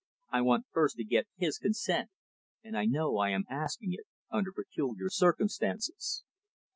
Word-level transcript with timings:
I 0.31 0.41
want 0.41 0.65
first 0.71 0.95
to 0.95 1.03
get 1.03 1.27
his 1.37 1.59
consent, 1.59 2.09
and 2.63 2.75
I 2.75 2.85
know 2.85 3.19
I 3.19 3.29
am 3.29 3.45
asking 3.51 3.93
it 3.93 4.07
under 4.31 4.51
peculiar 4.51 5.11
circumstances." 5.11 6.23